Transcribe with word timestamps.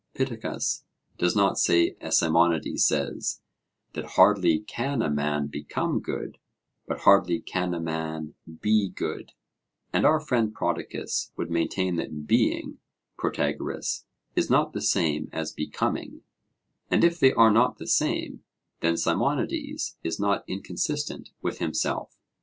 Pittacus 0.15 0.83
does 1.19 1.35
not 1.35 1.59
say 1.59 1.95
as 2.01 2.17
Simonides 2.17 2.83
says, 2.83 3.39
that 3.93 4.13
hardly 4.17 4.61
can 4.61 5.03
a 5.03 5.11
man 5.11 5.45
become 5.45 5.99
good, 5.99 6.39
but 6.87 7.01
hardly 7.01 7.39
can 7.39 7.75
a 7.75 7.79
man 7.79 8.33
be 8.61 8.89
good: 8.89 9.33
and 9.93 10.03
our 10.03 10.19
friend 10.19 10.55
Prodicus 10.55 11.31
would 11.37 11.51
maintain 11.51 11.97
that 11.97 12.25
being, 12.25 12.79
Protagoras, 13.15 14.07
is 14.35 14.49
not 14.49 14.73
the 14.73 14.81
same 14.81 15.29
as 15.31 15.53
becoming; 15.53 16.23
and 16.89 17.03
if 17.03 17.19
they 17.19 17.31
are 17.33 17.51
not 17.51 17.77
the 17.77 17.85
same, 17.85 18.43
then 18.79 18.97
Simonides 18.97 19.97
is 20.03 20.19
not 20.19 20.43
inconsistent 20.47 21.29
with 21.43 21.59
himself. 21.59 22.17